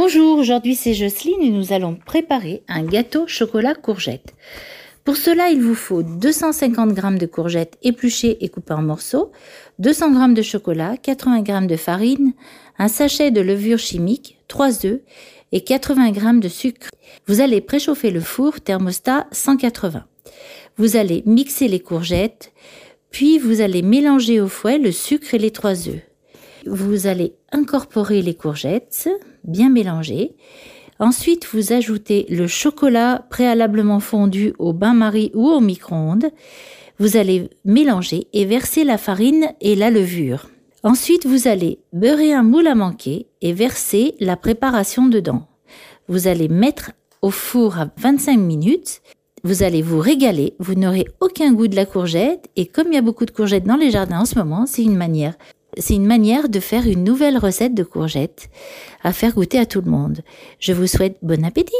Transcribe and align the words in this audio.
Bonjour, 0.00 0.38
aujourd'hui 0.38 0.76
c'est 0.76 0.94
Jocelyne 0.94 1.42
et 1.42 1.50
nous 1.50 1.72
allons 1.72 1.96
préparer 1.96 2.62
un 2.68 2.84
gâteau 2.84 3.26
chocolat 3.26 3.74
courgette. 3.74 4.32
Pour 5.02 5.16
cela, 5.16 5.50
il 5.50 5.60
vous 5.60 5.74
faut 5.74 6.04
250 6.04 6.94
g 6.94 7.18
de 7.18 7.26
courgettes 7.26 7.76
épluchées 7.82 8.38
et 8.40 8.48
coupées 8.48 8.74
en 8.74 8.82
morceaux, 8.82 9.32
200 9.80 10.28
g 10.28 10.34
de 10.34 10.42
chocolat, 10.42 10.96
80 10.98 11.42
g 11.44 11.66
de 11.66 11.76
farine, 11.76 12.32
un 12.78 12.86
sachet 12.86 13.32
de 13.32 13.40
levure 13.40 13.80
chimique, 13.80 14.38
3 14.46 14.86
œufs 14.86 15.00
et 15.50 15.62
80 15.62 16.12
g 16.14 16.20
de 16.42 16.48
sucre. 16.48 16.90
Vous 17.26 17.40
allez 17.40 17.60
préchauffer 17.60 18.12
le 18.12 18.20
four 18.20 18.60
thermostat 18.60 19.26
180. 19.32 20.04
Vous 20.76 20.94
allez 20.94 21.24
mixer 21.26 21.66
les 21.66 21.80
courgettes, 21.80 22.52
puis 23.10 23.40
vous 23.40 23.60
allez 23.60 23.82
mélanger 23.82 24.40
au 24.40 24.46
fouet 24.46 24.78
le 24.78 24.92
sucre 24.92 25.34
et 25.34 25.38
les 25.38 25.50
3 25.50 25.88
œufs. 25.88 26.07
Vous 26.70 27.06
allez 27.06 27.34
incorporer 27.50 28.20
les 28.20 28.34
courgettes, 28.34 29.08
bien 29.44 29.70
mélanger. 29.70 30.36
Ensuite, 30.98 31.46
vous 31.52 31.72
ajoutez 31.72 32.26
le 32.28 32.46
chocolat 32.46 33.24
préalablement 33.30 34.00
fondu 34.00 34.52
au 34.58 34.74
bain-marie 34.74 35.30
ou 35.34 35.48
au 35.48 35.60
micro-ondes. 35.60 36.30
Vous 36.98 37.16
allez 37.16 37.48
mélanger 37.64 38.26
et 38.34 38.44
verser 38.44 38.84
la 38.84 38.98
farine 38.98 39.46
et 39.60 39.76
la 39.76 39.90
levure. 39.90 40.50
Ensuite, 40.82 41.24
vous 41.24 41.48
allez 41.48 41.78
beurrer 41.94 42.34
un 42.34 42.42
moule 42.42 42.66
à 42.66 42.74
manquer 42.74 43.28
et 43.40 43.52
verser 43.54 44.14
la 44.20 44.36
préparation 44.36 45.06
dedans. 45.06 45.46
Vous 46.08 46.28
allez 46.28 46.48
mettre 46.48 46.92
au 47.22 47.30
four 47.30 47.78
à 47.78 47.88
25 47.96 48.36
minutes. 48.36 49.00
Vous 49.42 49.62
allez 49.62 49.82
vous 49.82 50.00
régaler, 50.00 50.54
vous 50.58 50.74
n'aurez 50.74 51.06
aucun 51.20 51.52
goût 51.52 51.68
de 51.68 51.76
la 51.76 51.86
courgette 51.86 52.48
et 52.56 52.66
comme 52.66 52.88
il 52.88 52.94
y 52.94 52.98
a 52.98 53.02
beaucoup 53.02 53.24
de 53.24 53.30
courgettes 53.30 53.64
dans 53.64 53.76
les 53.76 53.90
jardins 53.90 54.20
en 54.20 54.24
ce 54.24 54.36
moment, 54.36 54.66
c'est 54.66 54.82
une 54.82 54.96
manière 54.96 55.34
c'est 55.78 55.94
une 55.94 56.06
manière 56.06 56.48
de 56.48 56.60
faire 56.60 56.86
une 56.86 57.04
nouvelle 57.04 57.38
recette 57.38 57.74
de 57.74 57.82
courgettes 57.84 58.50
à 59.02 59.12
faire 59.12 59.34
goûter 59.34 59.58
à 59.58 59.66
tout 59.66 59.80
le 59.80 59.90
monde. 59.90 60.20
Je 60.58 60.72
vous 60.72 60.86
souhaite 60.86 61.16
bon 61.22 61.44
appétit 61.44 61.74